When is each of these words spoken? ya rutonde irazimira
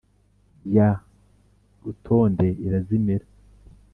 ya 0.75 0.89
rutonde 1.83 2.47
irazimira 2.65 3.25